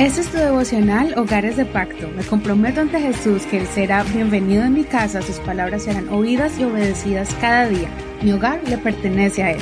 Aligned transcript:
Este 0.00 0.22
es 0.22 0.28
tu 0.28 0.38
devocional 0.38 1.12
Hogares 1.18 1.58
de 1.58 1.66
Pacto. 1.66 2.08
Me 2.16 2.24
comprometo 2.24 2.80
ante 2.80 2.98
Jesús 2.98 3.42
que 3.42 3.58
Él 3.58 3.66
será 3.66 4.02
bienvenido 4.02 4.64
en 4.64 4.72
mi 4.72 4.84
casa, 4.84 5.20
sus 5.20 5.36
palabras 5.40 5.82
serán 5.82 6.08
oídas 6.08 6.58
y 6.58 6.64
obedecidas 6.64 7.34
cada 7.38 7.68
día. 7.68 7.90
Mi 8.22 8.32
hogar 8.32 8.62
le 8.66 8.78
pertenece 8.78 9.42
a 9.42 9.50
Él. 9.50 9.60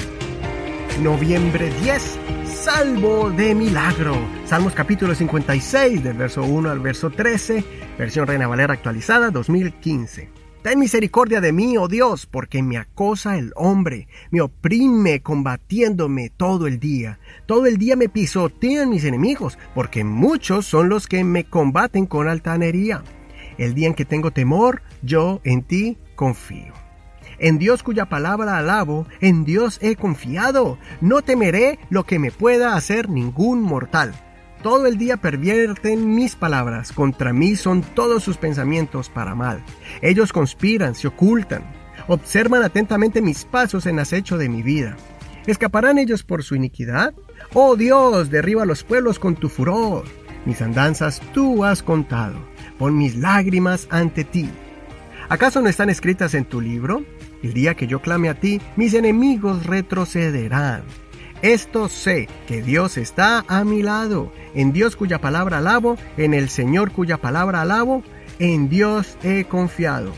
Noviembre 1.03 1.73
10, 1.83 2.19
Salvo 2.47 3.31
de 3.31 3.53
Milagro. 3.53 4.15
Salmos 4.45 4.75
capítulo 4.75 5.13
56, 5.13 6.05
del 6.05 6.17
verso 6.17 6.45
1 6.45 6.71
al 6.71 6.79
verso 6.79 7.11
13, 7.11 7.65
versión 7.99 8.29
Reina 8.29 8.47
Valera 8.47 8.75
actualizada 8.75 9.33
2015. 9.33 10.38
Ten 10.63 10.81
misericordia 10.81 11.41
de 11.41 11.53
mí, 11.53 11.79
oh 11.79 11.87
Dios, 11.87 12.27
porque 12.27 12.65
me 12.65 12.79
acosa 12.79 13.39
el 13.39 13.53
hombre, 13.55 14.09
me 14.33 14.41
oprime 14.41 15.21
combatiéndome 15.21 16.31
todo 16.31 16.67
el 16.67 16.81
día. 16.81 17.21
Todo 17.47 17.67
el 17.67 17.79
día 17.79 17.95
me 17.95 18.09
pisotean 18.09 18.91
mis 18.91 19.05
enemigos, 19.05 19.57
porque 19.73 20.03
muchos 20.03 20.67
son 20.67 20.89
los 20.89 21.07
que 21.07 21.23
me 21.23 21.45
combaten 21.45 22.07
con 22.07 22.29
altanería. 22.29 23.05
El 23.57 23.75
día 23.75 23.87
en 23.87 23.95
que 23.95 24.05
tengo 24.05 24.33
temor, 24.33 24.83
yo 25.01 25.41
en 25.45 25.63
ti 25.63 25.97
confío. 26.17 26.73
En 27.39 27.59
Dios 27.59 27.85
cuya 27.85 28.07
palabra 28.07 28.59
alabo, 28.59 29.07
en 29.21 29.45
Dios 29.45 29.79
he 29.81 29.95
confiado. 29.95 30.77
No 31.01 31.23
temeré 31.23 31.79
lo 31.89 32.03
que 32.03 32.19
me 32.19 32.33
pueda 32.33 32.75
hacer 32.75 33.09
ningún 33.09 33.63
mortal. 33.63 34.13
Todo 34.63 34.87
el 34.87 34.99
día 34.99 35.17
pervierten 35.17 36.15
mis 36.17 36.35
palabras, 36.35 36.91
contra 36.93 37.33
mí 37.33 37.55
son 37.55 37.83
todos 37.83 38.25
sus 38.25 38.37
pensamientos 38.37 39.09
para 39.09 39.37
mal. 39.37 39.63
Ellos 40.03 40.33
conspiran, 40.33 40.97
se 40.97 41.07
ocultan, 41.07 41.63
observan 42.09 42.65
atentamente 42.65 43.23
mis 43.23 43.45
pasos 43.45 43.87
en 43.87 44.01
acecho 44.01 44.37
de 44.37 44.49
mi 44.49 44.63
vida. 44.63 44.97
¿Escaparán 45.47 45.99
ellos 45.99 46.25
por 46.25 46.43
su 46.43 46.57
iniquidad? 46.57 47.15
Oh 47.55 47.77
Dios, 47.77 48.31
derriba 48.31 48.65
los 48.65 48.83
pueblos 48.83 49.19
con 49.19 49.37
tu 49.37 49.49
furor. 49.49 50.05
Mis 50.45 50.61
andanzas 50.61 51.23
tú 51.33 51.65
has 51.65 51.83
contado. 51.83 52.37
Pon 52.79 52.99
mis 52.99 53.17
lágrimas 53.17 53.87
ante 53.91 54.25
ti. 54.25 54.51
¿Acaso 55.29 55.61
no 55.61 55.69
están 55.69 55.89
escritas 55.89 56.35
en 56.35 56.45
tu 56.45 56.61
libro? 56.61 57.05
El 57.43 57.53
día 57.53 57.75
que 57.75 57.87
yo 57.87 58.01
clame 58.01 58.29
a 58.29 58.35
ti, 58.35 58.61
mis 58.77 58.95
enemigos 58.95 59.67
retrocederán. 59.67 60.83
Esto 61.43 61.89
sé, 61.89 62.29
que 62.49 62.63
Dios 62.63 62.97
está 62.97 63.45
a 63.47 63.65
mi 63.65 63.83
lado, 63.83 64.33
en 64.55 64.73
Dios 64.73 64.97
cuya 64.97 65.21
palabra 65.21 65.59
alabo, 65.59 65.97
en 66.17 66.35
el 66.35 66.49
Señor 66.49 66.91
cuya 66.91 67.19
palabra 67.19 67.63
alabo, 67.63 68.03
en 68.41 68.69
Dios 68.69 69.17
he 69.23 69.45
confiado. 69.45 70.13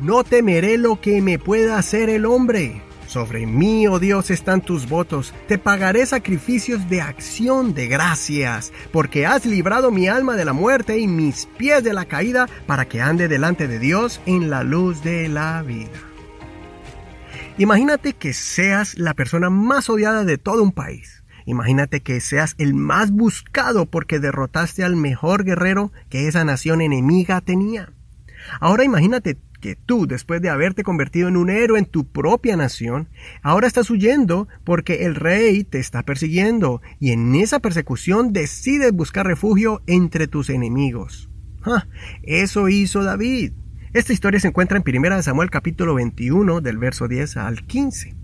No 0.00 0.24
temeré 0.24 0.76
lo 0.76 1.00
que 1.00 1.22
me 1.22 1.38
pueda 1.38 1.78
hacer 1.78 2.10
el 2.10 2.26
hombre. 2.26 2.82
Sobre 3.06 3.46
mí, 3.46 3.86
oh 3.86 3.98
Dios, 3.98 4.30
están 4.30 4.60
tus 4.60 4.88
votos. 4.88 5.32
Te 5.46 5.58
pagaré 5.58 6.04
sacrificios 6.06 6.90
de 6.90 7.00
acción 7.00 7.72
de 7.72 7.86
gracias, 7.86 8.72
porque 8.92 9.26
has 9.26 9.46
librado 9.46 9.90
mi 9.92 10.08
alma 10.08 10.36
de 10.36 10.44
la 10.44 10.52
muerte 10.52 10.98
y 10.98 11.06
mis 11.06 11.46
pies 11.56 11.84
de 11.84 11.94
la 11.94 12.04
caída, 12.04 12.48
para 12.66 12.86
que 12.86 13.00
ande 13.00 13.28
delante 13.28 13.68
de 13.68 13.78
Dios 13.78 14.20
en 14.26 14.50
la 14.50 14.62
luz 14.64 15.02
de 15.02 15.28
la 15.28 15.62
vida. 15.62 16.07
Imagínate 17.58 18.12
que 18.12 18.34
seas 18.34 18.96
la 18.96 19.14
persona 19.14 19.50
más 19.50 19.90
odiada 19.90 20.24
de 20.24 20.38
todo 20.38 20.62
un 20.62 20.70
país. 20.70 21.24
Imagínate 21.44 22.02
que 22.02 22.20
seas 22.20 22.54
el 22.58 22.72
más 22.72 23.10
buscado 23.10 23.86
porque 23.86 24.20
derrotaste 24.20 24.84
al 24.84 24.94
mejor 24.94 25.42
guerrero 25.42 25.90
que 26.08 26.28
esa 26.28 26.44
nación 26.44 26.80
enemiga 26.80 27.40
tenía. 27.40 27.92
Ahora 28.60 28.84
imagínate 28.84 29.38
que 29.60 29.74
tú, 29.74 30.06
después 30.06 30.40
de 30.40 30.50
haberte 30.50 30.84
convertido 30.84 31.26
en 31.26 31.36
un 31.36 31.50
héroe 31.50 31.80
en 31.80 31.86
tu 31.86 32.06
propia 32.06 32.56
nación, 32.56 33.08
ahora 33.42 33.66
estás 33.66 33.90
huyendo 33.90 34.46
porque 34.62 35.06
el 35.06 35.16
rey 35.16 35.64
te 35.64 35.80
está 35.80 36.04
persiguiendo 36.04 36.80
y 37.00 37.10
en 37.10 37.34
esa 37.34 37.58
persecución 37.58 38.32
decides 38.32 38.92
buscar 38.92 39.26
refugio 39.26 39.82
entre 39.88 40.28
tus 40.28 40.48
enemigos. 40.48 41.28
Ah, 41.64 41.88
eso 42.22 42.68
hizo 42.68 43.02
David. 43.02 43.52
Esta 43.94 44.12
historia 44.12 44.38
se 44.38 44.48
encuentra 44.48 44.76
en 44.76 44.84
1 44.86 45.22
Samuel 45.22 45.48
capítulo 45.48 45.94
21 45.94 46.60
del 46.60 46.76
verso 46.76 47.08
10 47.08 47.38
al 47.38 47.64
15. 47.64 48.14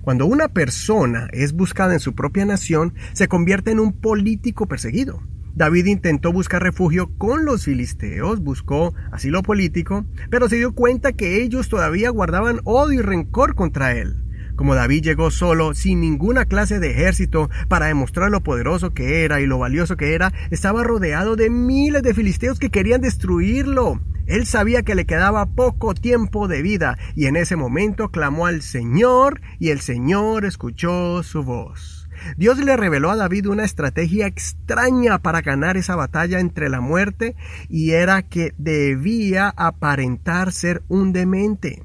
Cuando 0.00 0.26
una 0.26 0.48
persona 0.48 1.28
es 1.32 1.52
buscada 1.52 1.92
en 1.92 2.00
su 2.00 2.16
propia 2.16 2.44
nación, 2.44 2.94
se 3.12 3.28
convierte 3.28 3.70
en 3.70 3.78
un 3.78 3.92
político 3.92 4.66
perseguido. 4.66 5.22
David 5.54 5.86
intentó 5.86 6.32
buscar 6.32 6.64
refugio 6.64 7.16
con 7.18 7.44
los 7.44 7.66
filisteos, 7.66 8.40
buscó 8.40 8.94
asilo 9.12 9.42
político, 9.42 10.04
pero 10.28 10.48
se 10.48 10.56
dio 10.56 10.74
cuenta 10.74 11.12
que 11.12 11.40
ellos 11.40 11.68
todavía 11.68 12.10
guardaban 12.10 12.60
odio 12.64 12.98
y 12.98 13.02
rencor 13.02 13.54
contra 13.54 13.92
él. 13.92 14.16
Como 14.56 14.74
David 14.74 15.04
llegó 15.04 15.30
solo, 15.30 15.72
sin 15.74 16.00
ninguna 16.00 16.46
clase 16.46 16.80
de 16.80 16.90
ejército, 16.90 17.48
para 17.68 17.86
demostrar 17.86 18.30
lo 18.32 18.42
poderoso 18.42 18.90
que 18.90 19.24
era 19.24 19.40
y 19.40 19.46
lo 19.46 19.58
valioso 19.58 19.96
que 19.96 20.14
era, 20.14 20.32
estaba 20.50 20.82
rodeado 20.82 21.36
de 21.36 21.48
miles 21.48 22.02
de 22.02 22.12
filisteos 22.12 22.58
que 22.58 22.70
querían 22.70 23.00
destruirlo. 23.00 24.00
Él 24.32 24.46
sabía 24.46 24.82
que 24.82 24.94
le 24.94 25.04
quedaba 25.04 25.44
poco 25.44 25.92
tiempo 25.92 26.48
de 26.48 26.62
vida 26.62 26.96
y 27.14 27.26
en 27.26 27.36
ese 27.36 27.54
momento 27.54 28.10
clamó 28.10 28.46
al 28.46 28.62
Señor 28.62 29.42
y 29.58 29.68
el 29.68 29.80
Señor 29.80 30.46
escuchó 30.46 31.22
su 31.22 31.42
voz. 31.42 32.08
Dios 32.38 32.56
le 32.56 32.74
reveló 32.78 33.10
a 33.10 33.16
David 33.16 33.48
una 33.48 33.64
estrategia 33.64 34.26
extraña 34.26 35.18
para 35.18 35.42
ganar 35.42 35.76
esa 35.76 35.96
batalla 35.96 36.40
entre 36.40 36.70
la 36.70 36.80
muerte 36.80 37.36
y 37.68 37.90
era 37.90 38.22
que 38.22 38.54
debía 38.56 39.52
aparentar 39.54 40.50
ser 40.52 40.82
un 40.88 41.12
demente, 41.12 41.84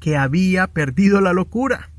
que 0.00 0.16
había 0.16 0.66
perdido 0.66 1.20
la 1.20 1.32
locura. 1.32 1.92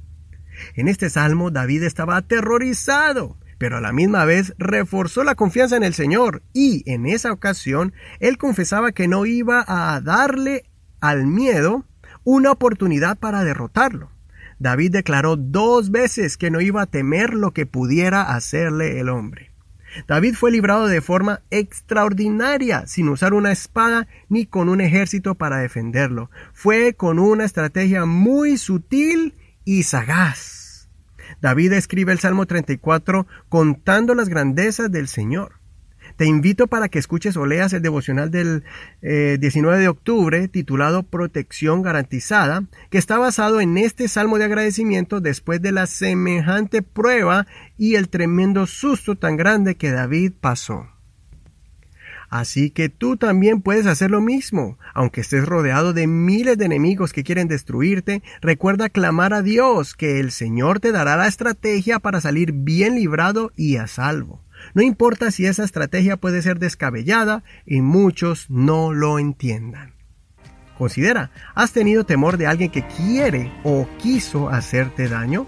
En 0.75 0.89
este 0.89 1.09
salmo 1.09 1.51
David 1.51 1.83
estaba 1.83 2.17
aterrorizado 2.17 3.37
pero 3.63 3.77
a 3.77 3.79
la 3.79 3.93
misma 3.93 4.25
vez 4.25 4.53
reforzó 4.57 5.23
la 5.23 5.35
confianza 5.35 5.77
en 5.77 5.83
el 5.83 5.93
Señor 5.93 6.43
y 6.51 6.83
en 6.85 7.05
esa 7.05 7.31
ocasión 7.31 7.93
él 8.19 8.37
confesaba 8.37 8.91
que 8.91 9.07
no 9.07 9.25
iba 9.25 9.63
a 9.65 10.01
darle 10.01 10.65
al 10.99 11.27
miedo 11.27 11.85
una 12.25 12.51
oportunidad 12.51 13.17
para 13.17 13.45
derrotarlo. 13.45 14.11
David 14.59 14.91
declaró 14.91 15.37
dos 15.37 15.91
veces 15.91 16.35
que 16.35 16.51
no 16.51 16.59
iba 16.59 16.81
a 16.81 16.87
temer 16.87 17.33
lo 17.33 17.51
que 17.51 17.65
pudiera 17.65 18.35
hacerle 18.35 18.99
el 18.99 19.07
hombre. 19.07 19.51
David 20.09 20.35
fue 20.35 20.51
librado 20.51 20.87
de 20.87 20.99
forma 20.99 21.39
extraordinaria, 21.49 22.85
sin 22.85 23.07
usar 23.07 23.33
una 23.33 23.53
espada 23.53 24.09
ni 24.27 24.45
con 24.45 24.67
un 24.67 24.81
ejército 24.81 25.35
para 25.35 25.59
defenderlo. 25.59 26.29
Fue 26.51 26.95
con 26.95 27.17
una 27.17 27.45
estrategia 27.45 28.03
muy 28.03 28.57
sutil 28.57 29.35
y 29.63 29.83
sagaz. 29.83 30.62
David 31.41 31.73
escribe 31.73 32.11
el 32.11 32.19
Salmo 32.19 32.45
34 32.45 33.27
contando 33.49 34.15
las 34.15 34.29
grandezas 34.29 34.91
del 34.91 35.07
Señor. 35.07 35.63
Te 36.15 36.25
invito 36.25 36.67
para 36.67 36.89
que 36.89 36.99
escuches 36.99 37.37
o 37.37 37.45
leas 37.45 37.73
el 37.73 37.81
devocional 37.81 38.29
del 38.29 38.63
19 39.01 39.77
eh, 39.77 39.79
de 39.79 39.87
octubre 39.87 40.47
titulado 40.47 41.03
Protección 41.03 41.81
garantizada, 41.81 42.65
que 42.89 42.97
está 42.97 43.17
basado 43.17 43.61
en 43.61 43.77
este 43.77 44.07
salmo 44.07 44.37
de 44.37 44.45
agradecimiento 44.45 45.21
después 45.21 45.61
de 45.61 45.71
la 45.71 45.87
semejante 45.87 46.81
prueba 46.81 47.47
y 47.77 47.95
el 47.95 48.09
tremendo 48.09 48.67
susto 48.67 49.15
tan 49.15 49.37
grande 49.37 49.75
que 49.75 49.91
David 49.91 50.33
pasó. 50.39 50.92
Así 52.33 52.71
que 52.71 52.89
tú 52.89 53.15
también 53.15 53.61
puedes 53.61 53.85
hacer 53.85 54.09
lo 54.09 54.19
mismo. 54.19 54.79
Aunque 54.95 55.21
estés 55.21 55.45
rodeado 55.45 55.93
de 55.93 56.07
miles 56.07 56.57
de 56.57 56.65
enemigos 56.65 57.13
que 57.13 57.23
quieren 57.23 57.47
destruirte, 57.47 58.23
recuerda 58.41 58.89
clamar 58.89 59.35
a 59.35 59.43
Dios 59.43 59.93
que 59.93 60.19
el 60.19 60.31
Señor 60.31 60.79
te 60.79 60.91
dará 60.91 61.15
la 61.15 61.27
estrategia 61.27 61.99
para 61.99 62.21
salir 62.21 62.51
bien 62.51 62.95
librado 62.95 63.51
y 63.55 63.75
a 63.75 63.85
salvo. 63.85 64.41
No 64.73 64.81
importa 64.81 65.29
si 65.29 65.45
esa 65.45 65.63
estrategia 65.63 66.17
puede 66.17 66.41
ser 66.41 66.57
descabellada 66.57 67.43
y 67.67 67.81
muchos 67.81 68.49
no 68.49 68.93
lo 68.93 69.19
entiendan. 69.19 69.93
Considera, 70.75 71.29
¿has 71.53 71.71
tenido 71.71 72.03
temor 72.03 72.37
de 72.37 72.47
alguien 72.47 72.71
que 72.71 72.87
quiere 72.87 73.51
o 73.63 73.87
quiso 74.01 74.49
hacerte 74.49 75.07
daño? 75.07 75.45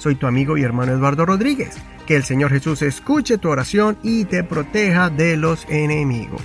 Soy 0.00 0.16
tu 0.16 0.26
amigo 0.26 0.56
y 0.56 0.64
hermano 0.64 0.90
Eduardo 0.90 1.24
Rodríguez. 1.24 1.76
Que 2.06 2.16
el 2.16 2.24
Señor 2.24 2.50
Jesús 2.50 2.82
escuche 2.82 3.38
tu 3.38 3.48
oración 3.48 3.98
y 4.02 4.24
te 4.26 4.44
proteja 4.44 5.10
de 5.10 5.36
los 5.36 5.66
enemigos. 5.68 6.40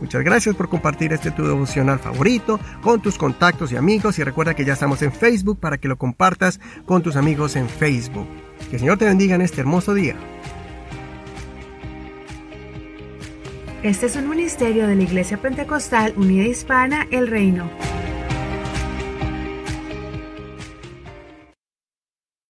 Muchas 0.00 0.22
gracias 0.22 0.54
por 0.54 0.68
compartir 0.68 1.12
este 1.12 1.30
tu 1.30 1.46
devocional 1.46 1.98
favorito 1.98 2.60
con 2.82 3.00
tus 3.00 3.16
contactos 3.16 3.72
y 3.72 3.76
amigos 3.76 4.18
y 4.18 4.24
recuerda 4.24 4.54
que 4.54 4.64
ya 4.64 4.74
estamos 4.74 5.00
en 5.02 5.12
Facebook 5.12 5.58
para 5.58 5.78
que 5.78 5.88
lo 5.88 5.96
compartas 5.96 6.60
con 6.84 7.02
tus 7.02 7.16
amigos 7.16 7.56
en 7.56 7.68
Facebook. 7.68 8.26
Que 8.68 8.76
el 8.76 8.80
Señor 8.80 8.98
te 8.98 9.06
bendiga 9.06 9.36
en 9.36 9.42
este 9.42 9.60
hermoso 9.60 9.94
día. 9.94 10.16
Este 13.82 14.06
es 14.06 14.16
un 14.16 14.28
ministerio 14.28 14.86
de 14.88 14.96
la 14.96 15.02
Iglesia 15.02 15.38
Pentecostal 15.38 16.14
Unida 16.16 16.44
Hispana 16.44 17.06
El 17.10 17.28
Reino. 17.28 17.70